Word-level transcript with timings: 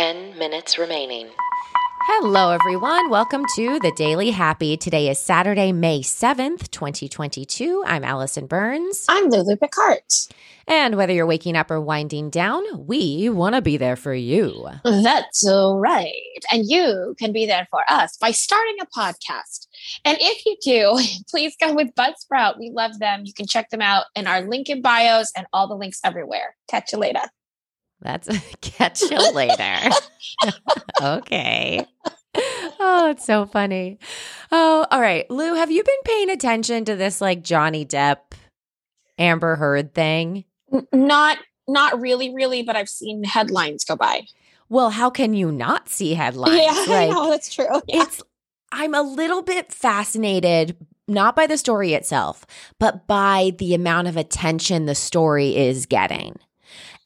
10 0.00 0.38
minutes 0.38 0.78
remaining. 0.78 1.28
Hello, 2.04 2.52
everyone. 2.52 3.10
Welcome 3.10 3.44
to 3.54 3.78
the 3.80 3.92
Daily 3.96 4.30
Happy. 4.30 4.78
Today 4.78 5.10
is 5.10 5.18
Saturday, 5.18 5.72
May 5.72 6.00
7th, 6.00 6.70
2022. 6.70 7.84
I'm 7.86 8.02
Alison 8.02 8.46
Burns. 8.46 9.04
I'm 9.10 9.28
Lulu 9.28 9.56
Picard. 9.56 10.00
And 10.66 10.96
whether 10.96 11.12
you're 11.12 11.26
waking 11.26 11.54
up 11.54 11.70
or 11.70 11.82
winding 11.82 12.30
down, 12.30 12.62
we 12.86 13.28
want 13.28 13.56
to 13.56 13.60
be 13.60 13.76
there 13.76 13.94
for 13.94 14.14
you. 14.14 14.70
That's 14.84 15.44
right. 15.46 16.14
And 16.50 16.64
you 16.66 17.14
can 17.18 17.30
be 17.30 17.44
there 17.44 17.68
for 17.70 17.82
us 17.86 18.16
by 18.16 18.30
starting 18.30 18.76
a 18.80 18.86
podcast. 18.86 19.66
And 20.06 20.16
if 20.18 20.46
you 20.46 20.56
do, 20.64 20.98
please 21.28 21.56
go 21.60 21.74
with 21.74 21.94
Buzzsprout. 21.94 22.58
We 22.58 22.70
love 22.70 22.98
them. 23.00 23.24
You 23.26 23.34
can 23.34 23.46
check 23.46 23.68
them 23.68 23.82
out 23.82 24.06
in 24.16 24.26
our 24.26 24.40
link 24.40 24.70
in 24.70 24.80
bios 24.80 25.30
and 25.36 25.46
all 25.52 25.68
the 25.68 25.76
links 25.76 26.00
everywhere. 26.02 26.56
Catch 26.70 26.94
you 26.94 26.98
later. 26.98 27.20
That's 28.02 28.28
catch 28.60 29.02
you 29.02 29.32
later. 29.32 29.96
okay. 31.02 31.86
Oh, 32.34 33.08
it's 33.10 33.24
so 33.24 33.46
funny. 33.46 33.98
Oh, 34.52 34.86
all 34.90 35.00
right. 35.00 35.28
Lou, 35.30 35.54
have 35.54 35.70
you 35.70 35.82
been 35.82 36.00
paying 36.04 36.30
attention 36.30 36.84
to 36.86 36.96
this 36.96 37.20
like 37.20 37.42
Johnny 37.42 37.84
Depp 37.84 38.32
Amber 39.18 39.56
Heard 39.56 39.94
thing? 39.94 40.44
Not 40.92 41.38
not 41.68 42.00
really, 42.00 42.34
really, 42.34 42.62
but 42.62 42.76
I've 42.76 42.88
seen 42.88 43.24
headlines 43.24 43.84
go 43.84 43.96
by. 43.96 44.26
Well, 44.68 44.90
how 44.90 45.10
can 45.10 45.34
you 45.34 45.50
not 45.50 45.88
see 45.88 46.14
headlines? 46.14 46.60
Yeah, 46.60 46.94
I 46.94 47.08
know 47.08 47.30
that's 47.30 47.52
true. 47.52 47.66
Yeah. 47.88 48.02
It's 48.02 48.22
I'm 48.72 48.94
a 48.94 49.02
little 49.02 49.42
bit 49.42 49.72
fascinated 49.72 50.76
not 51.08 51.34
by 51.34 51.48
the 51.48 51.58
story 51.58 51.92
itself, 51.94 52.46
but 52.78 53.08
by 53.08 53.52
the 53.58 53.74
amount 53.74 54.06
of 54.06 54.16
attention 54.16 54.86
the 54.86 54.94
story 54.94 55.56
is 55.56 55.86
getting. 55.86 56.36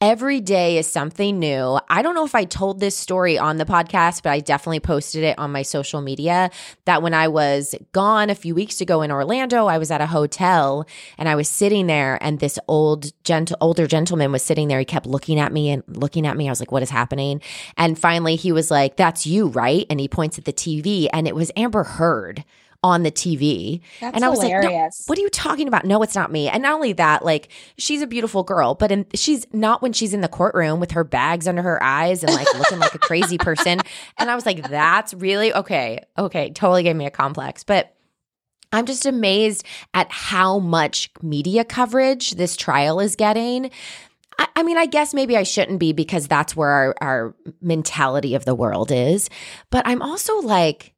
Every 0.07 0.43
day 0.43 0.77
is 0.77 0.87
something 0.87 1.39
new. 1.39 1.81
I 1.89 2.03
don't 2.03 2.15
know 2.15 2.27
if 2.27 2.35
I 2.35 2.45
told 2.45 2.79
this 2.79 2.95
story 2.95 3.39
on 3.39 3.57
the 3.57 3.65
podcast, 3.65 4.23
but 4.23 4.33
I 4.33 4.41
definitely 4.41 4.81
posted 4.81 5.25
it 5.25 5.39
on 5.39 5.51
my 5.51 5.63
social 5.63 6.03
media 6.03 6.51
that 6.85 7.01
when 7.01 7.15
I 7.15 7.29
was 7.29 7.75
gone 7.93 8.29
a 8.29 8.35
few 8.35 8.55
weeks 8.55 8.83
ago 8.83 9.01
in 9.01 9.11
Orlando, 9.11 9.65
I 9.65 9.79
was 9.79 9.91
at 9.91 10.03
a 10.03 10.07
hotel 10.07 10.87
and 11.17 11.27
I 11.27 11.35
was 11.35 11.49
sitting 11.49 11.87
there 11.87 12.23
and 12.23 12.39
this 12.39 12.59
old 12.69 13.13
gentle 13.25 13.57
older 13.63 13.87
gentleman 13.87 14.31
was 14.31 14.43
sitting 14.43 14.69
there. 14.69 14.79
He 14.79 14.85
kept 14.85 15.07
looking 15.07 15.41
at 15.41 15.55
me 15.55 15.71
and 15.71 15.83
looking 15.89 16.27
at 16.27 16.37
me. 16.37 16.49
I 16.49 16.53
was 16.53 16.61
like, 16.61 16.71
what 16.71 16.83
is 16.83 16.91
happening? 16.91 17.41
And 17.79 17.99
finally 17.99 18.37
he 18.37 18.53
was 18.53 18.71
like, 18.71 18.99
That's 18.99 19.25
you, 19.25 19.47
right? 19.47 19.87
And 19.89 19.99
he 20.01 20.07
points 20.07 20.37
at 20.37 20.45
the 20.45 20.53
TV 20.53 21.09
and 21.15 21.27
it 21.27 21.35
was 21.35 21.51
Amber 21.57 21.83
Heard 21.83 22.45
on 22.85 23.03
the 23.03 23.11
TV. 23.11 23.81
That's 23.99 24.15
and 24.15 24.27
I 24.27 24.29
was 24.29 24.39
like, 24.41 24.53
no, 24.53 24.91
what 25.07 25.19
are 25.19 25.23
you 25.23 25.31
talking 25.31 25.67
about? 25.69 25.87
No, 25.87 26.03
it's 26.03 26.15
not 26.15 26.31
me. 26.31 26.51
And 26.51 26.63
not 26.63 26.75
only 26.75 26.93
that, 26.93 27.25
like 27.25 27.49
she's 27.79 28.03
a 28.03 28.07
beautiful 28.07 28.43
girl, 28.43 28.75
but 28.75 28.93
in, 28.93 29.07
she's 29.15 29.47
not 29.55 29.81
when 29.81 29.95
she's 29.95 30.13
in 30.13 30.21
the 30.21 30.29
courtroom 30.29 30.81
with 30.81 30.91
her 30.91 31.03
bags 31.03 31.49
under 31.49 31.63
her 31.63 31.83
eyes 31.83 32.23
and 32.23 32.31
like 32.35 32.47
looking 32.55 32.79
like 32.79 32.95
a 32.95 32.99
crazy 32.99 33.39
person. 33.39 33.81
And 34.19 34.31
I 34.31 34.35
was 34.35 34.45
like, 34.45 34.69
that's 34.69 35.15
really 35.15 35.53
okay. 35.55 36.05
Okay. 36.19 36.51
Totally 36.51 36.83
gave 36.83 36.95
me 36.95 37.07
a 37.07 37.11
complex. 37.11 37.65
But 37.65 37.95
I'm 38.71 38.87
just 38.87 39.07
amazed 39.07 39.65
at 39.95 40.11
how 40.11 40.59
much 40.59 41.11
media 41.23 41.65
coverage 41.65 42.33
this 42.33 42.57
trial 42.57 43.01
is 43.01 43.17
getting. 43.17 43.71
I, 44.39 44.49
I 44.57 44.63
mean, 44.63 44.77
I 44.77 44.87
guess 44.87 45.15
maybe 45.15 45.37
I 45.37 45.43
shouldn't 45.43 45.81
be 45.81 45.93
because 45.93 46.29
that's 46.29 46.55
where 46.55 46.69
our, 46.71 46.95
our 47.01 47.35
mentality 47.63 48.35
of 48.35 48.45
the 48.45 48.55
world 48.55 48.93
is. 48.93 49.31
But 49.71 49.87
I'm 49.87 50.03
also 50.03 50.39
like, 50.41 50.94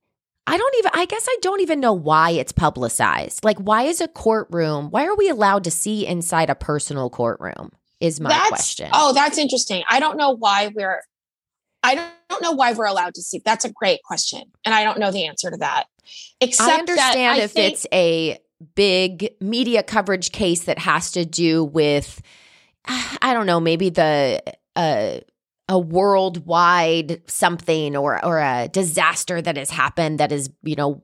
I 0.46 0.56
don't 0.56 0.74
even, 0.78 0.90
I 0.94 1.06
guess 1.06 1.26
I 1.28 1.36
don't 1.42 1.60
even 1.60 1.80
know 1.80 1.92
why 1.92 2.30
it's 2.30 2.52
publicized. 2.52 3.44
Like, 3.44 3.58
why 3.58 3.82
is 3.82 4.00
a 4.00 4.08
courtroom, 4.08 4.90
why 4.90 5.06
are 5.06 5.16
we 5.16 5.28
allowed 5.28 5.64
to 5.64 5.70
see 5.70 6.06
inside 6.06 6.50
a 6.50 6.54
personal 6.54 7.10
courtroom? 7.10 7.72
Is 8.00 8.20
my 8.20 8.28
that's, 8.28 8.48
question. 8.48 8.90
Oh, 8.92 9.12
that's 9.12 9.38
interesting. 9.38 9.82
I 9.88 10.00
don't 10.00 10.16
know 10.16 10.30
why 10.30 10.70
we're 10.74 11.02
I 11.82 11.94
don't, 11.94 12.42
know 12.42 12.52
why 12.52 12.72
we're 12.72 12.86
allowed 12.86 13.14
to 13.14 13.22
see. 13.22 13.40
That's 13.44 13.64
a 13.64 13.70
great 13.70 14.02
question. 14.02 14.42
And 14.64 14.74
I 14.74 14.82
don't 14.82 14.98
know 14.98 15.12
the 15.12 15.26
answer 15.26 15.50
to 15.50 15.56
that. 15.58 15.84
Except 16.40 16.68
I 16.68 16.72
that 16.72 16.80
understand 16.80 17.40
I 17.40 17.44
if 17.44 17.52
think- 17.52 17.72
it's 17.72 17.86
a 17.92 18.38
big 18.74 19.30
media 19.40 19.82
coverage 19.82 20.32
case 20.32 20.64
that 20.64 20.78
has 20.80 21.12
to 21.12 21.24
do 21.24 21.64
with, 21.64 22.20
I 22.86 23.32
don't 23.32 23.46
know, 23.46 23.60
maybe 23.60 23.90
the, 23.90 24.42
uh, 24.74 25.18
a 25.68 25.78
worldwide 25.78 27.22
something 27.26 27.96
or 27.96 28.24
or 28.24 28.38
a 28.38 28.68
disaster 28.72 29.40
that 29.42 29.56
has 29.56 29.70
happened 29.70 30.20
that 30.20 30.32
is 30.32 30.50
you 30.62 30.76
know 30.76 31.02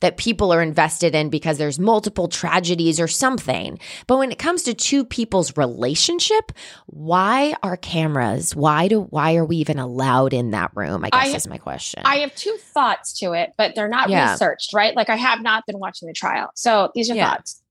that 0.00 0.18
people 0.18 0.52
are 0.52 0.60
invested 0.60 1.14
in 1.14 1.30
because 1.30 1.56
there's 1.56 1.78
multiple 1.78 2.28
tragedies 2.28 3.00
or 3.00 3.08
something 3.08 3.78
but 4.06 4.18
when 4.18 4.30
it 4.30 4.38
comes 4.38 4.62
to 4.64 4.74
two 4.74 5.02
people's 5.02 5.56
relationship 5.56 6.52
why 6.86 7.54
are 7.62 7.78
cameras 7.78 8.54
why 8.54 8.86
do 8.86 9.00
why 9.04 9.34
are 9.36 9.46
we 9.46 9.56
even 9.56 9.78
allowed 9.78 10.34
in 10.34 10.50
that 10.50 10.70
room 10.74 11.04
i 11.06 11.08
guess 11.10 11.32
I- 11.32 11.36
is 11.36 11.48
my 11.48 11.56
question 11.58 12.02
I 12.04 12.16
have 12.16 12.34
two 12.34 12.56
thoughts 12.74 13.18
to 13.20 13.32
it, 13.32 13.52
but 13.56 13.74
they're 13.74 13.88
not 13.88 14.08
Yeah. 14.10 14.32
researched, 14.32 14.72
right? 14.74 14.94
Like 14.94 15.08
I 15.08 15.16
have 15.16 15.40
not 15.42 15.64
been 15.66 15.78
watching 15.78 16.08
the 16.08 16.14
trial. 16.14 16.50
So 16.54 16.90
these 16.94 17.10
are 17.10 17.14
Yeah. 17.14 17.30
thoughts. 17.30 17.62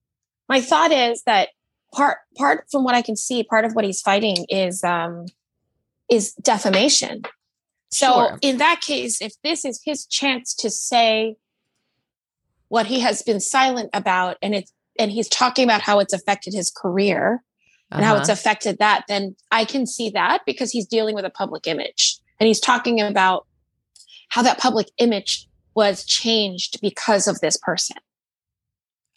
My 0.50 0.62
thought 0.62 0.91
is 0.91 1.22
that 1.25 1.50
part 1.94 2.18
part 2.38 2.66
from 2.72 2.84
what 2.84 2.96
I 2.96 3.02
can 3.02 3.16
see, 3.16 3.44
part 3.44 3.66
of 3.66 3.73
what 3.73 3.84
he's 3.85 4.02
fighting 4.02 4.46
is 4.50 4.84
um 4.84 5.25
is 6.11 6.33
defamation. 6.33 7.23
So 7.89 8.13
Sure. 8.13 8.38
in 8.41 8.57
that 8.57 8.81
case, 8.81 9.22
if 9.22 9.33
this 9.44 9.66
is 9.66 9.81
his 9.83 10.05
chance 10.05 10.53
to 10.55 10.69
say 10.69 11.38
what 12.67 12.85
he 12.85 12.99
has 12.99 13.22
been 13.23 13.39
silent 13.39 13.89
about 13.94 14.38
and 14.41 14.53
it's 14.53 14.72
and 14.99 15.09
he's 15.09 15.29
talking 15.29 15.63
about 15.63 15.81
how 15.81 15.99
it's 15.99 16.13
affected 16.13 16.53
his 16.53 16.69
career 16.69 17.41
and 17.91 18.03
how 18.03 18.11
Uh-huh. 18.13 18.19
it's 18.22 18.29
affected 18.29 18.77
that, 18.79 19.05
then 19.07 19.35
I 19.49 19.63
can 19.66 19.88
see 19.88 20.09
that 20.11 20.41
because 20.45 20.72
he's 20.72 20.85
dealing 20.85 21.16
with 21.16 21.25
a 21.25 21.29
public 21.29 21.66
image 21.66 22.17
and 22.39 22.47
he's 22.47 22.59
talking 22.59 22.99
about 23.01 23.47
how 24.29 24.41
that 24.41 24.57
public 24.59 24.88
image 24.97 25.47
was 25.75 26.03
changed 26.03 26.79
because 26.81 27.28
of 27.28 27.39
this 27.39 27.57
person. 27.57 27.97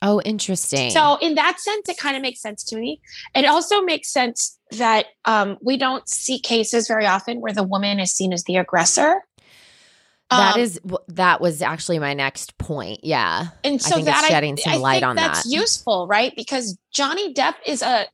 Oh 0.05 0.21
interesting 0.25 0.91
So, 0.91 1.19
in 1.21 1.35
that 1.35 1.59
sense, 1.59 1.89
it 1.89 1.99
kind 1.99 2.15
of 2.17 2.23
makes 2.23 2.41
sense 2.41 2.63
to 2.65 2.77
me. 2.77 3.01
It 3.35 3.45
also 3.47 3.83
makes 3.83 4.13
sense 4.13 4.57
that 4.73 5.07
um, 5.25 5.59
we 5.61 5.77
don't 5.77 6.09
see 6.09 6.39
cases 6.39 6.87
very 6.87 7.07
often 7.07 7.41
where 7.41 7.53
the 7.53 7.63
woman 7.65 7.99
is 7.99 8.15
seen 8.15 8.33
as 8.33 8.45
the 8.45 8.57
aggressor. 8.57 9.23
That 10.31 10.55
Um, 10.55 10.61
is 10.61 10.81
that 11.09 11.41
was 11.41 11.61
actually 11.63 11.99
my 11.99 12.15
next 12.15 12.57
point. 12.59 13.01
Yeah. 13.05 13.49
and 13.63 13.81
so 13.81 13.97
think 13.97 14.09
it's 14.09 14.21
that 14.21 14.29
shedding 14.29 14.57
some 14.57 14.73
I 14.73 14.77
light 14.77 14.95
think 15.01 15.07
on 15.11 15.17
that's 15.17 15.43
that. 15.45 15.51
useful, 15.51 16.07
right? 16.07 16.33
Because 16.37 16.79
Johnny 16.93 17.35
Depp 17.35 17.55
is 17.67 17.83
a 17.83 18.07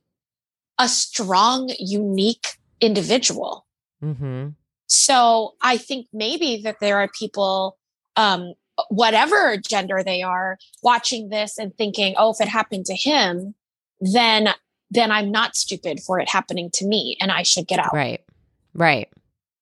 a 0.79 0.89
strong, 0.89 1.69
unique 1.79 2.47
individual. 2.81 3.65
Mm-hmm. 4.03 4.49
So 4.87 5.53
I 5.61 5.77
think 5.77 6.07
maybe 6.11 6.61
that 6.63 6.77
there 6.81 6.97
are 6.97 7.09
people, 7.17 7.77
um, 8.15 8.53
whatever 8.89 9.57
gender 9.57 10.03
they 10.03 10.21
are, 10.21 10.57
watching 10.83 11.29
this 11.29 11.57
and 11.57 11.75
thinking, 11.77 12.15
"Oh, 12.17 12.31
if 12.31 12.41
it 12.41 12.47
happened 12.47 12.85
to 12.87 12.95
him, 12.95 13.55
then 13.99 14.49
then 14.89 15.11
I'm 15.11 15.31
not 15.31 15.55
stupid 15.55 16.01
for 16.01 16.19
it 16.19 16.29
happening 16.29 16.69
to 16.73 16.85
me, 16.85 17.17
and 17.21 17.31
I 17.31 17.43
should 17.43 17.67
get 17.67 17.79
out." 17.79 17.93
Right. 17.93 18.21
Right. 18.73 19.09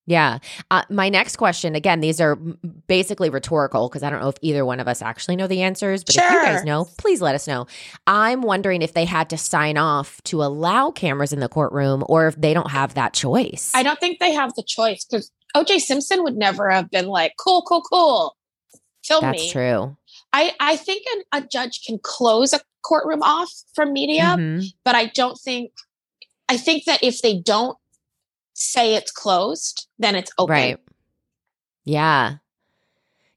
Yeah. 0.10 0.40
Uh, 0.72 0.82
my 0.90 1.10
next 1.10 1.36
question 1.36 1.76
again, 1.76 2.00
these 2.00 2.20
are 2.20 2.36
basically 2.36 3.30
rhetorical 3.30 3.88
because 3.88 4.02
I 4.02 4.10
don't 4.10 4.22
know 4.22 4.30
if 4.30 4.38
either 4.42 4.66
one 4.66 4.80
of 4.80 4.88
us 4.88 5.04
actually 5.04 5.36
know 5.36 5.46
the 5.46 5.62
answers, 5.62 6.04
but 6.04 6.18
if 6.18 6.24
you 6.24 6.42
guys 6.42 6.64
know, 6.64 6.86
please 6.98 7.22
let 7.22 7.36
us 7.36 7.48
know. 7.48 7.68
I'm 8.08 8.42
wondering 8.42 8.82
if 8.82 8.94
they 8.94 9.06
had 9.06 9.30
to 9.30 9.38
sign 9.38 9.78
off 9.78 10.20
to 10.24 10.42
allow 10.42 10.90
cameras 10.90 11.32
in 11.32 11.42
the 11.42 11.48
courtroom 11.48 12.04
or 12.10 12.26
if 12.26 12.36
they 12.42 12.56
don't 12.56 12.72
have 12.72 12.96
that 12.96 13.14
choice. 13.14 13.72
I 13.76 13.84
don't 13.84 14.00
think 14.00 14.18
they 14.18 14.32
have 14.32 14.56
the 14.56 14.64
choice 14.64 15.06
because 15.06 15.32
O.J. 15.54 15.78
Simpson 15.78 16.24
would 16.24 16.36
never 16.36 16.72
have 16.72 16.90
been 16.90 17.06
like, 17.06 17.34
"Cool, 17.38 17.62
cool, 17.62 17.84
cool, 17.84 18.36
That's 19.22 19.42
me." 19.42 19.52
true. 19.52 19.98
I 20.32 20.54
I 20.60 20.76
think 20.76 21.06
an, 21.16 21.44
a 21.44 21.48
judge 21.48 21.82
can 21.86 22.00
close 22.02 22.54
a 22.54 22.60
courtroom 22.84 23.24
off 23.24 23.52
from 23.74 23.92
media, 23.94 24.36
Mhm. 24.38 24.64
but 24.86 24.96
I 24.96 25.06
don't 25.08 25.38
think. 25.38 25.72
I 26.48 26.58
think 26.58 26.86
that 26.86 27.04
if 27.04 27.22
they 27.22 27.38
don't 27.40 27.78
say 28.54 28.96
it's 28.96 29.12
closed, 29.12 29.88
then 30.00 30.16
it's 30.16 30.32
open. 30.38 30.52
Right. 30.54 30.78
Yeah. 31.84 32.38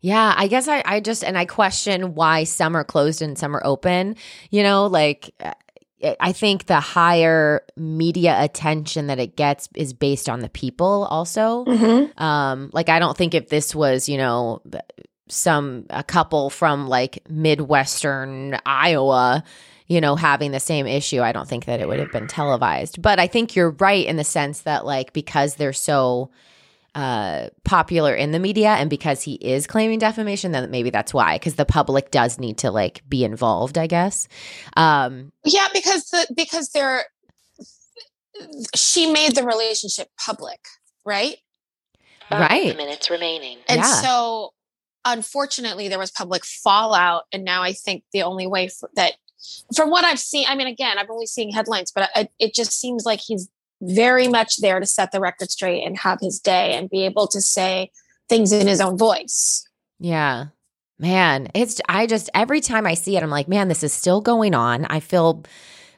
Yeah, 0.00 0.34
I 0.36 0.48
guess 0.48 0.66
I, 0.66 0.82
I 0.84 1.00
just 1.00 1.22
and 1.22 1.38
I 1.38 1.44
question 1.44 2.14
why 2.14 2.44
some 2.44 2.76
are 2.76 2.84
closed 2.84 3.22
and 3.22 3.38
some 3.38 3.54
are 3.54 3.64
open. 3.64 4.16
You 4.50 4.62
know, 4.64 4.86
like 4.86 5.32
uh, 5.40 5.52
I 6.18 6.32
think 6.32 6.66
the 6.66 6.80
higher 6.80 7.62
media 7.76 8.36
attention 8.42 9.06
that 9.06 9.20
it 9.20 9.36
gets 9.36 9.68
is 9.76 9.92
based 9.92 10.28
on 10.28 10.40
the 10.40 10.48
people 10.48 11.06
also. 11.08 11.64
Mhm. 11.66 12.20
Um 12.20 12.70
like 12.72 12.88
I 12.88 12.98
don't 12.98 13.16
think 13.16 13.34
if 13.34 13.48
this 13.48 13.74
was, 13.74 14.08
you 14.08 14.16
know, 14.18 14.60
some 15.32 15.86
a 15.90 16.02
couple 16.02 16.50
from 16.50 16.86
like 16.88 17.22
Midwestern 17.28 18.58
Iowa, 18.66 19.42
you 19.86 20.00
know, 20.00 20.16
having 20.16 20.52
the 20.52 20.60
same 20.60 20.86
issue, 20.86 21.20
I 21.20 21.32
don't 21.32 21.48
think 21.48 21.64
that 21.66 21.80
it 21.80 21.88
would 21.88 21.98
have 21.98 22.10
been 22.10 22.26
televised. 22.26 23.00
But 23.02 23.18
I 23.18 23.26
think 23.26 23.56
you're 23.56 23.70
right 23.70 24.06
in 24.06 24.16
the 24.16 24.24
sense 24.24 24.60
that 24.62 24.84
like 24.84 25.12
because 25.12 25.56
they're 25.56 25.72
so 25.72 26.30
uh 26.94 27.48
popular 27.64 28.14
in 28.14 28.32
the 28.32 28.38
media 28.38 28.68
and 28.68 28.90
because 28.90 29.22
he 29.22 29.36
is 29.36 29.66
claiming 29.66 29.98
defamation 29.98 30.52
then 30.52 30.70
maybe 30.70 30.90
that's 30.90 31.14
why 31.14 31.38
because 31.38 31.54
the 31.54 31.64
public 31.64 32.10
does 32.10 32.38
need 32.38 32.58
to 32.58 32.70
like 32.70 33.02
be 33.08 33.24
involved 33.24 33.78
i 33.78 33.86
guess 33.86 34.28
um 34.76 35.32
Yeah, 35.42 35.68
because 35.72 36.04
the 36.10 36.26
because 36.36 36.68
they're 36.68 37.04
she 38.74 39.10
made 39.10 39.34
the 39.34 39.44
relationship 39.44 40.08
public, 40.24 40.60
right? 41.04 41.36
Five 42.28 42.40
Right. 42.40 42.76
minutes 42.76 43.10
remaining. 43.10 43.58
And 43.68 43.78
Yeah. 43.78 43.84
so, 43.84 44.50
unfortunately, 45.04 45.88
there 45.88 45.98
was 45.98 46.10
public 46.10 46.44
fallout. 46.44 47.24
And 47.32 47.44
now 47.44 47.62
I 47.62 47.72
think 47.72 48.04
the 48.12 48.22
only 48.22 48.46
way 48.46 48.68
for, 48.68 48.90
that, 48.96 49.14
from 49.74 49.90
what 49.90 50.04
I've 50.04 50.18
seen, 50.18 50.46
I 50.48 50.54
mean, 50.54 50.66
again, 50.66 50.98
I'm 50.98 51.10
only 51.10 51.26
seeing 51.26 51.50
headlines, 51.50 51.92
but 51.94 52.10
I, 52.14 52.28
it 52.38 52.54
just 52.54 52.72
seems 52.72 53.04
like 53.04 53.20
he's 53.20 53.48
very 53.80 54.28
much 54.28 54.58
there 54.58 54.78
to 54.78 54.86
set 54.86 55.10
the 55.10 55.20
record 55.20 55.50
straight 55.50 55.84
and 55.84 55.98
have 55.98 56.20
his 56.20 56.38
day 56.38 56.74
and 56.74 56.88
be 56.88 57.04
able 57.04 57.26
to 57.26 57.40
say 57.40 57.90
things 58.28 58.52
in 58.52 58.66
his 58.66 58.80
own 58.80 58.96
voice. 58.96 59.68
Yeah. 59.98 60.46
Man, 60.98 61.48
it's 61.52 61.80
I 61.88 62.06
just 62.06 62.30
every 62.32 62.60
time 62.60 62.86
I 62.86 62.94
see 62.94 63.16
it, 63.16 63.24
I'm 63.24 63.30
like, 63.30 63.48
man, 63.48 63.66
this 63.66 63.82
is 63.82 63.92
still 63.92 64.20
going 64.20 64.54
on. 64.54 64.84
I 64.84 65.00
feel 65.00 65.42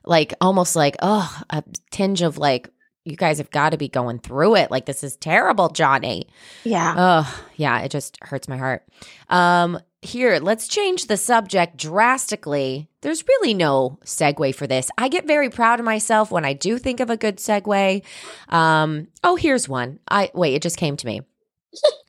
like 0.05 0.33
almost 0.41 0.77
like, 0.77 0.97
oh, 1.03 1.43
a 1.51 1.63
tinge 1.91 2.23
of 2.23 2.39
like, 2.39 2.71
you 3.05 3.17
guys 3.17 3.39
have 3.39 3.51
got 3.51 3.71
to 3.71 3.77
be 3.77 3.89
going 3.89 4.19
through 4.19 4.57
it. 4.57 4.71
Like, 4.71 4.87
this 4.87 5.05
is 5.05 5.17
terrible, 5.17 5.69
Johnny. 5.69 6.27
Yeah. 6.65 6.95
Oh, 6.97 7.45
yeah, 7.57 7.81
it 7.81 7.91
just 7.91 8.19
hurts 8.23 8.49
my 8.49 8.57
heart. 8.57 8.83
Um, 9.29 9.79
here, 10.01 10.39
let's 10.39 10.69
change 10.69 11.07
the 11.07 11.17
subject 11.17 11.77
drastically. 11.77 12.89
There's 13.03 13.27
really 13.27 13.55
no 13.55 13.99
segue 14.05 14.55
for 14.55 14.67
this. 14.67 14.91
I 14.97 15.09
get 15.09 15.27
very 15.27 15.51
proud 15.51 15.81
of 15.81 15.87
myself 15.87 16.31
when 16.31 16.45
I 16.45 16.53
do 16.53 16.79
think 16.79 17.01
of 17.01 17.11
a 17.11 17.17
good 17.17 17.37
segue. 17.37 18.03
Um, 18.49 19.09
oh, 19.23 19.37
here's 19.37 19.69
one. 19.69 19.99
I 20.09 20.31
wait, 20.35 20.55
it 20.55 20.63
just 20.63 20.77
came 20.77 20.97
to 20.97 21.07
me. 21.07 21.23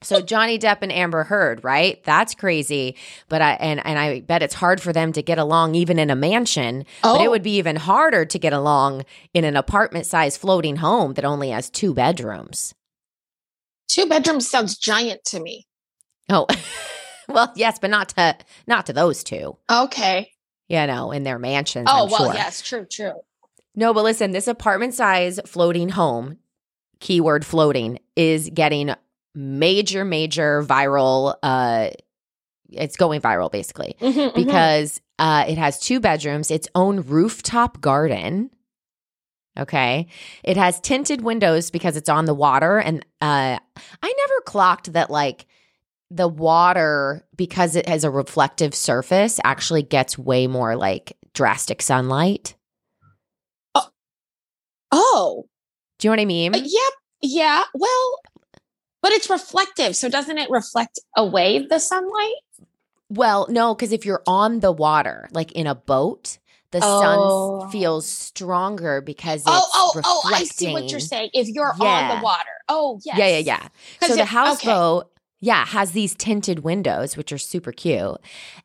So 0.01 0.21
Johnny 0.21 0.57
Depp 0.59 0.79
and 0.81 0.91
Amber 0.91 1.23
Heard, 1.23 1.63
right? 1.63 2.03
That's 2.03 2.35
crazy. 2.35 2.95
But 3.29 3.41
I 3.41 3.51
and 3.53 3.85
and 3.85 3.97
I 3.99 4.21
bet 4.21 4.43
it's 4.43 4.53
hard 4.53 4.81
for 4.81 4.91
them 4.93 5.11
to 5.13 5.21
get 5.21 5.37
along 5.37 5.75
even 5.75 5.99
in 5.99 6.09
a 6.09 6.15
mansion. 6.15 6.85
But 7.03 7.21
it 7.21 7.27
Oh. 7.27 7.29
would 7.31 7.43
be 7.43 7.57
even 7.57 7.75
harder 7.75 8.25
to 8.25 8.39
get 8.39 8.53
along 8.53 9.03
in 9.33 9.43
an 9.43 9.55
apartment-sized 9.55 10.39
floating 10.39 10.77
home 10.77 11.13
that 11.15 11.25
only 11.25 11.49
has 11.49 11.69
two 11.69 11.93
bedrooms. 11.93 12.73
Two 13.87 14.07
bedrooms 14.07 14.49
sounds 14.49 14.77
giant 14.77 15.23
to 15.25 15.39
me. 15.39 15.67
Oh, 16.29 16.47
well, 17.29 17.51
yes, 17.55 17.77
but 17.79 17.89
not 17.89 18.09
to 18.09 18.35
not 18.67 18.87
to 18.87 18.93
those 18.93 19.23
two. 19.23 19.57
Okay. 19.71 20.31
You 20.67 20.87
know, 20.87 21.11
in 21.11 21.23
their 21.23 21.37
mansions. 21.37 21.87
Oh, 21.89 22.05
I'm 22.05 22.09
well, 22.11 22.25
sure. 22.25 22.33
yes, 22.33 22.61
true, 22.61 22.85
true. 22.85 23.13
No, 23.75 23.93
but 23.93 24.03
listen, 24.03 24.31
this 24.31 24.47
apartment 24.47 24.93
size 24.95 25.39
floating 25.45 25.89
home, 25.89 26.37
keyword 26.99 27.45
floating, 27.45 27.99
is 28.15 28.49
getting 28.51 28.95
major, 29.35 30.05
major 30.05 30.63
viral. 30.63 31.35
Uh, 31.43 31.89
it's 32.71 32.97
going 32.97 33.21
viral 33.21 33.51
basically 33.51 33.95
Mhm, 34.01 34.13
mhm. 34.31 34.35
because 34.35 35.01
uh, 35.19 35.45
it 35.47 35.57
has 35.57 35.79
two 35.79 35.99
bedrooms, 35.99 36.49
its 36.51 36.67
own 36.75 37.01
rooftop 37.01 37.79
garden. 37.81 38.49
Okay. 39.57 40.07
It 40.43 40.57
has 40.57 40.81
tinted 40.81 41.21
windows 41.21 41.71
because 41.71 41.95
it's 41.95 42.09
on 42.09 42.25
the 42.25 42.33
water. 42.33 42.77
And 42.79 43.05
uh, 43.21 43.57
I 44.03 44.13
never 44.17 44.41
clocked 44.45 44.91
that, 44.93 45.09
like, 45.09 45.45
the 46.11 46.27
water, 46.27 47.25
because 47.37 47.75
it 47.77 47.87
has 47.87 48.03
a 48.03 48.11
reflective 48.11 48.75
surface, 48.75 49.39
actually 49.45 49.81
gets 49.83 50.17
way 50.17 50.47
more 50.47 50.75
like 50.75 51.17
drastic 51.33 51.81
sunlight. 51.81 52.55
oh, 53.75 53.87
oh. 54.91 55.45
Do 55.99 56.07
you 56.07 56.09
know 56.09 56.13
what 56.13 56.21
I 56.21 56.25
mean? 56.25 56.53
Uh, 56.55 56.57
yep. 56.61 56.93
Yeah. 57.21 57.63
Well, 57.73 58.19
but 59.05 59.11
it's 59.11 59.29
reflective. 59.29 59.95
So 59.95 60.09
doesn't 60.09 60.39
it 60.39 60.49
reflect 60.49 60.99
away 61.15 61.63
the 61.69 61.77
sunlight? 61.77 62.33
Well, 63.07 63.45
no, 63.51 63.75
because 63.75 63.91
if 63.91 64.03
you're 64.03 64.23
on 64.25 64.61
the 64.61 64.71
water, 64.71 65.29
like 65.31 65.51
in 65.51 65.67
a 65.67 65.75
boat, 65.75 66.39
the 66.71 66.79
Oh. 66.81 67.59
sun 67.61 67.69
feels 67.71 68.09
stronger 68.09 69.01
because 69.01 69.43
oh, 69.45 69.57
it's 69.59 69.67
Oh, 69.75 69.91
oh, 69.93 69.97
reflecting. 69.99 70.31
oh, 70.31 70.35
I 70.35 70.43
see 70.45 70.73
what 70.73 70.89
you're 70.89 70.99
saying. 70.99 71.29
If 71.33 71.47
you're 71.49 71.71
on 71.79 72.17
the 72.17 72.23
water. 72.23 72.49
Oh, 72.67 72.99
yes. 73.05 73.15
Yeah, 73.19 73.27
yeah, 73.27 73.37
yeah. 73.37 73.67
So 74.07 74.15
the 74.15 74.23
if- 74.23 74.27
houseboat, 74.29 75.11
yeah, 75.39 75.67
has 75.67 75.91
these 75.91 76.15
tinted 76.15 76.61
windows, 76.63 77.15
which 77.15 77.31
are 77.31 77.37
super 77.37 77.71
cute. 77.71 78.17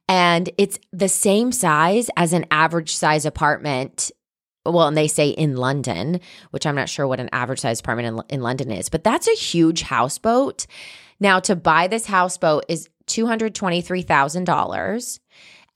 And 0.08 0.48
it's 0.56 0.78
the 0.90 1.10
same 1.10 1.52
size 1.52 2.08
as 2.16 2.32
an 2.32 2.46
average 2.50 2.96
size 2.96 3.26
apartment. 3.26 4.10
Well, 4.66 4.88
and 4.88 4.96
they 4.96 5.08
say 5.08 5.30
in 5.30 5.56
London, 5.56 6.20
which 6.50 6.66
I'm 6.66 6.74
not 6.74 6.88
sure 6.88 7.06
what 7.06 7.20
an 7.20 7.30
average 7.32 7.60
size 7.60 7.80
apartment 7.80 8.24
in, 8.28 8.36
in 8.36 8.42
London 8.42 8.70
is, 8.70 8.88
but 8.88 9.04
that's 9.04 9.26
a 9.26 9.34
huge 9.34 9.82
houseboat. 9.82 10.66
Now, 11.18 11.40
to 11.40 11.56
buy 11.56 11.86
this 11.86 12.06
houseboat 12.06 12.64
is 12.68 12.88
$223,000 13.06 15.20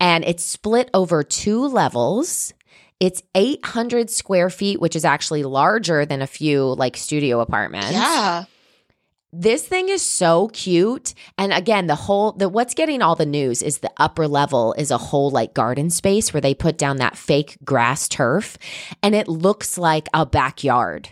and 0.00 0.24
it's 0.24 0.44
split 0.44 0.90
over 0.92 1.22
two 1.22 1.66
levels. 1.66 2.52
It's 3.00 3.22
800 3.34 4.10
square 4.10 4.50
feet, 4.50 4.80
which 4.80 4.96
is 4.96 5.04
actually 5.04 5.44
larger 5.44 6.06
than 6.06 6.22
a 6.22 6.26
few 6.26 6.74
like 6.74 6.96
studio 6.96 7.40
apartments. 7.40 7.92
Yeah. 7.92 8.44
This 9.36 9.66
thing 9.66 9.88
is 9.88 10.00
so 10.00 10.46
cute. 10.52 11.12
And 11.36 11.52
again, 11.52 11.88
the 11.88 11.96
whole 11.96 12.30
the 12.32 12.48
what's 12.48 12.72
getting 12.72 13.02
all 13.02 13.16
the 13.16 13.26
news 13.26 13.62
is 13.62 13.78
the 13.78 13.90
upper 13.96 14.28
level 14.28 14.74
is 14.78 14.92
a 14.92 14.98
whole 14.98 15.28
like 15.28 15.54
garden 15.54 15.90
space 15.90 16.32
where 16.32 16.40
they 16.40 16.54
put 16.54 16.78
down 16.78 16.98
that 16.98 17.16
fake 17.18 17.58
grass 17.64 18.08
turf 18.08 18.56
and 19.02 19.12
it 19.12 19.26
looks 19.26 19.76
like 19.76 20.08
a 20.14 20.24
backyard. 20.24 21.08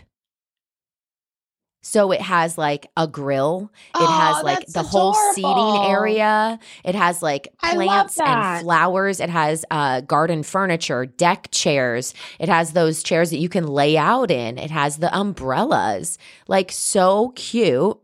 So 1.85 2.13
it 2.13 2.21
has 2.21 2.57
like 2.57 2.89
a 2.95 3.07
grill. 3.07 3.69
It 3.89 3.97
Oh, 3.99 4.05
has 4.05 4.41
like 4.41 4.67
the 4.67 4.83
whole 4.83 5.13
seating 5.33 5.91
area. 5.91 6.57
It 6.85 6.95
has 6.95 7.21
like 7.21 7.49
plants 7.59 8.17
and 8.21 8.61
flowers. 8.63 9.19
It 9.19 9.29
has 9.29 9.65
uh, 9.69 9.99
garden 9.99 10.43
furniture, 10.43 11.05
deck 11.05 11.49
chairs. 11.51 12.13
It 12.39 12.47
has 12.47 12.71
those 12.71 13.03
chairs 13.03 13.31
that 13.31 13.39
you 13.39 13.49
can 13.49 13.67
lay 13.67 13.97
out 13.97 14.31
in. 14.31 14.57
It 14.57 14.71
has 14.71 14.99
the 14.99 15.13
umbrellas. 15.13 16.17
Like 16.47 16.71
so 16.71 17.33
cute 17.35 17.99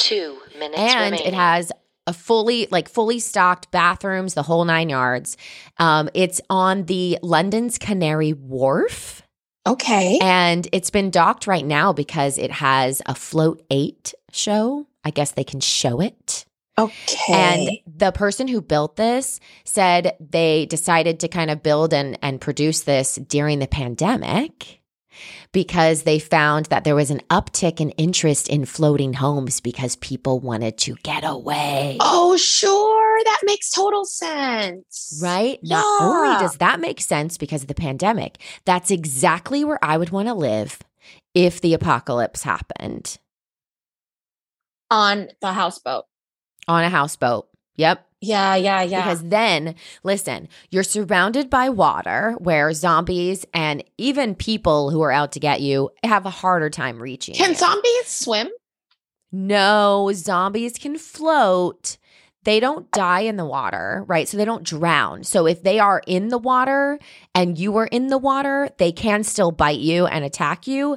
Two 0.00 0.38
minutes 0.58 0.78
and 0.80 1.12
remaining. 1.12 1.26
it 1.26 1.34
has 1.34 1.70
a 2.06 2.12
fully 2.12 2.66
like 2.70 2.88
fully 2.88 3.20
stocked 3.20 3.70
bathrooms 3.70 4.34
the 4.34 4.42
whole 4.42 4.64
nine 4.64 4.88
yards 4.88 5.36
um 5.78 6.08
it's 6.14 6.40
on 6.48 6.84
the 6.86 7.18
london's 7.22 7.78
canary 7.78 8.32
wharf 8.32 9.22
Okay. 9.68 10.18
and 10.22 10.66
it's 10.72 10.88
been 10.90 11.10
docked 11.10 11.46
right 11.46 11.64
now 11.64 11.92
because 11.92 12.38
it 12.38 12.50
has 12.50 13.02
a 13.04 13.14
float 13.14 13.62
8 13.70 14.14
show 14.32 14.86
i 15.04 15.10
guess 15.10 15.32
they 15.32 15.44
can 15.44 15.60
show 15.60 16.00
it 16.00 16.46
Okay. 16.78 17.16
and 17.32 17.68
the 17.86 18.10
person 18.10 18.48
who 18.48 18.62
built 18.62 18.96
this 18.96 19.38
said 19.64 20.16
they 20.18 20.64
decided 20.66 21.20
to 21.20 21.28
kind 21.28 21.50
of 21.50 21.62
build 21.62 21.92
and, 21.92 22.18
and 22.22 22.40
produce 22.40 22.80
this 22.82 23.16
during 23.16 23.58
the 23.58 23.68
pandemic 23.68 24.79
because 25.52 26.02
they 26.02 26.18
found 26.18 26.66
that 26.66 26.84
there 26.84 26.94
was 26.94 27.10
an 27.10 27.20
uptick 27.30 27.80
in 27.80 27.90
interest 27.90 28.48
in 28.48 28.64
floating 28.64 29.12
homes 29.14 29.60
because 29.60 29.96
people 29.96 30.40
wanted 30.40 30.78
to 30.78 30.94
get 31.02 31.24
away. 31.24 31.96
oh, 32.00 32.36
sure. 32.36 33.24
That 33.24 33.40
makes 33.44 33.70
total 33.70 34.04
sense. 34.04 35.20
Right? 35.22 35.58
Not 35.62 35.84
only 36.00 36.38
does 36.38 36.56
that 36.56 36.80
make 36.80 37.00
sense 37.00 37.36
because 37.36 37.62
of 37.62 37.68
the 37.68 37.74
pandemic, 37.74 38.38
that's 38.64 38.90
exactly 38.90 39.64
where 39.64 39.78
I 39.82 39.96
would 39.96 40.10
want 40.10 40.28
to 40.28 40.34
live 40.34 40.78
if 41.34 41.60
the 41.60 41.74
apocalypse 41.74 42.42
happened 42.42 43.18
On 44.90 45.28
the 45.40 45.52
houseboat. 45.52 46.04
on 46.66 46.82
a 46.84 46.88
houseboat. 46.90 47.46
Yep. 47.76 48.06
Yeah, 48.20 48.54
yeah, 48.54 48.82
yeah. 48.82 49.02
Because 49.02 49.22
then, 49.22 49.74
listen, 50.02 50.48
you're 50.70 50.82
surrounded 50.82 51.48
by 51.48 51.70
water 51.70 52.34
where 52.38 52.72
zombies 52.74 53.46
and 53.54 53.82
even 53.96 54.34
people 54.34 54.90
who 54.90 55.00
are 55.00 55.12
out 55.12 55.32
to 55.32 55.40
get 55.40 55.62
you 55.62 55.90
have 56.04 56.26
a 56.26 56.30
harder 56.30 56.68
time 56.68 57.02
reaching. 57.02 57.34
Can 57.34 57.50
you. 57.50 57.56
zombies 57.56 58.06
swim? 58.06 58.48
no, 59.32 60.10
zombies 60.12 60.76
can 60.76 60.98
float. 60.98 61.96
They 62.44 62.58
don't 62.58 62.90
die 62.90 63.20
in 63.20 63.36
the 63.36 63.44
water, 63.44 64.04
right? 64.06 64.26
So 64.26 64.36
they 64.36 64.46
don't 64.46 64.64
drown. 64.64 65.24
So 65.24 65.46
if 65.46 65.62
they 65.62 65.78
are 65.78 66.02
in 66.06 66.28
the 66.28 66.38
water 66.38 66.98
and 67.34 67.58
you 67.58 67.76
are 67.76 67.86
in 67.86 68.06
the 68.06 68.16
water, 68.16 68.70
they 68.78 68.92
can 68.92 69.24
still 69.24 69.52
bite 69.52 69.80
you 69.80 70.06
and 70.06 70.24
attack 70.24 70.66
you, 70.66 70.96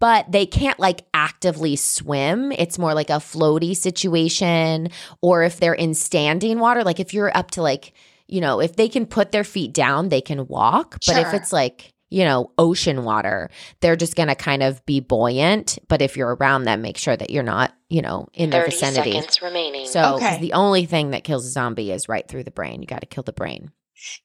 but 0.00 0.30
they 0.30 0.44
can't 0.44 0.78
like 0.78 1.06
actively 1.14 1.76
swim. 1.76 2.52
It's 2.52 2.78
more 2.78 2.92
like 2.92 3.08
a 3.08 3.14
floaty 3.14 3.74
situation. 3.74 4.88
Or 5.22 5.42
if 5.42 5.58
they're 5.58 5.72
in 5.72 5.94
standing 5.94 6.58
water, 6.58 6.84
like 6.84 7.00
if 7.00 7.14
you're 7.14 7.34
up 7.34 7.52
to 7.52 7.62
like, 7.62 7.94
you 8.26 8.42
know, 8.42 8.60
if 8.60 8.76
they 8.76 8.88
can 8.88 9.06
put 9.06 9.32
their 9.32 9.44
feet 9.44 9.72
down, 9.72 10.10
they 10.10 10.20
can 10.20 10.46
walk. 10.46 10.98
But 11.06 11.16
if 11.16 11.32
it's 11.32 11.52
like, 11.52 11.92
you 12.12 12.24
know, 12.24 12.50
ocean 12.58 13.04
water, 13.04 13.50
they're 13.80 13.96
just 13.96 14.14
going 14.16 14.28
to 14.28 14.34
kind 14.34 14.62
of 14.62 14.84
be 14.86 15.00
buoyant. 15.00 15.78
But 15.88 16.02
if 16.02 16.16
you're 16.16 16.34
around 16.36 16.64
them, 16.64 16.82
make 16.82 16.96
sure 16.98 17.16
that 17.16 17.30
you're 17.30 17.42
not, 17.42 17.72
you 17.88 18.02
know, 18.02 18.28
in 18.34 18.50
their 18.50 18.62
30 18.64 18.70
vicinity. 18.76 19.12
seconds 19.12 19.42
remaining. 19.42 19.86
So 19.86 20.00
'cause 20.02 20.22
Okay. 20.22 20.38
the 20.40 20.52
only 20.52 20.86
thing 20.86 21.10
that 21.10 21.24
kills 21.24 21.46
a 21.46 21.50
zombie 21.50 21.90
is 21.90 22.08
right 22.08 22.26
through 22.28 22.44
the 22.44 22.50
brain. 22.50 22.82
You 22.82 22.86
got 22.86 23.00
to 23.00 23.06
kill 23.06 23.22
the 23.22 23.32
brain. 23.32 23.72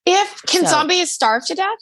If 0.06 0.42
can 0.48 0.64
So- 0.66 0.72
zombies 0.72 1.12
starve 1.14 1.46
to 1.48 1.56
death? 1.56 1.78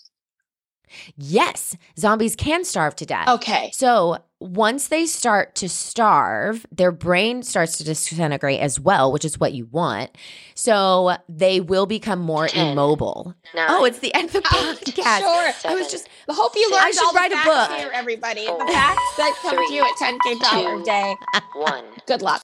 Yes, 1.18 1.76
zombies 2.00 2.36
can 2.36 2.64
starve 2.64 2.96
to 2.98 3.06
death. 3.06 3.28
Okay. 3.28 3.72
So 3.74 4.18
once 4.46 4.88
they 4.90 5.06
start 5.06 5.56
to 5.56 5.68
starve, 5.70 6.66
their 6.72 6.92
brain 6.92 7.44
starts 7.44 7.78
to 7.78 7.84
disintegrate 7.84 8.60
as 8.60 8.80
well, 8.80 9.12
which 9.12 9.26
is 9.26 9.40
what 9.40 9.54
you 9.54 9.66
want. 9.66 10.12
So 10.54 11.18
they 11.28 11.60
will 11.60 11.86
become 11.86 12.20
more 12.20 12.48
Ten. 12.48 12.74
immobile. 12.74 13.34
Nine. 13.54 13.68
Oh, 13.70 13.86
it's 13.86 14.00
the 14.00 14.14
end 14.14 14.28
of 14.28 14.34
the 14.44 14.50
Oh, 14.52 14.76
podcast. 14.82 15.20
sure. 15.20 15.72
I 15.72 15.76
was 15.76 15.92
just 15.92 16.08
I 16.30 16.34
hope 16.34 16.54
you 16.56 16.64
Six. 16.64 16.72
learned 16.72 16.84
I 16.86 16.92
should 16.92 17.06
all 17.06 17.14
the 17.14 17.20
write 17.20 17.32
a 17.32 17.46
book. 17.70 17.78
here, 17.80 17.92
everybody. 17.94 18.46
Four. 18.48 18.60
the 18.66 18.72
facts 18.72 19.18
that 19.18 19.34
come 19.42 19.56
Three. 19.56 19.68
to 19.68 19.74
you 19.74 19.84
at 19.84 19.92
10K 20.00 20.40
dollar 20.40 20.76
a 20.76 20.78
Two. 20.80 20.84
day. 20.86 21.16
one. 21.56 21.84
Good 22.08 22.22
luck. 22.22 22.42